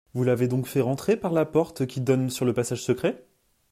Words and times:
Vous 0.15 0.23
l’avez 0.23 0.47
donc 0.47 0.65
fait 0.65 0.81
entrer 0.81 1.15
parla 1.15 1.45
porte 1.45 1.85
qui 1.85 2.01
donne 2.01 2.31
sur 2.31 2.43
le 2.43 2.53
passage 2.55 2.81
secret? 2.81 3.23